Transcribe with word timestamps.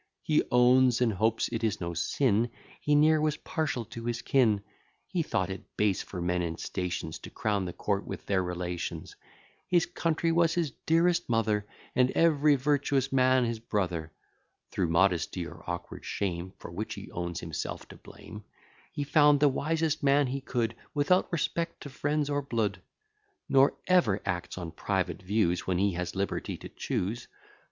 He 0.23 0.41
owns, 0.49 0.99
and 0.99 1.13
hopes 1.13 1.47
it 1.49 1.63
is 1.63 1.79
no 1.79 1.93
sin, 1.93 2.49
He 2.79 2.95
ne'er 2.95 3.21
was 3.21 3.37
partial 3.37 3.85
to 3.93 4.05
his 4.05 4.23
kin; 4.23 4.63
He 5.05 5.21
thought 5.21 5.51
it 5.51 5.77
base 5.77 6.01
for 6.01 6.19
men 6.19 6.41
in 6.41 6.57
stations, 6.57 7.19
To 7.19 7.29
crowd 7.29 7.67
the 7.67 7.73
court 7.73 8.07
with 8.07 8.25
their 8.25 8.41
relations: 8.41 9.15
His 9.67 9.85
country 9.85 10.31
was 10.31 10.55
his 10.55 10.71
dearest 10.87 11.29
mother, 11.29 11.67
And 11.95 12.09
every 12.15 12.55
virtuous 12.55 13.11
man 13.11 13.45
his 13.45 13.59
brother; 13.59 14.11
Through 14.71 14.87
modesty 14.87 15.45
or 15.45 15.63
awkward 15.69 16.03
shame, 16.03 16.53
(For 16.57 16.71
which 16.71 16.95
he 16.95 17.11
owns 17.11 17.39
himself 17.39 17.87
to 17.89 17.95
blame,) 17.97 18.43
He 18.91 19.03
found 19.03 19.39
the 19.39 19.49
wisest 19.49 20.01
man 20.01 20.25
he 20.25 20.41
could, 20.41 20.75
Without 20.95 21.31
respect 21.31 21.81
to 21.83 21.91
friends 21.91 22.27
or 22.27 22.41
blood; 22.41 22.81
Nor 23.47 23.75
ever 23.85 24.19
acts 24.25 24.57
on 24.57 24.71
private 24.71 25.21
views, 25.21 25.67
When 25.67 25.77
he 25.77 25.91
has 25.93 26.15
liberty 26.15 26.57
to 26.57 26.69
choose. 26.69 27.27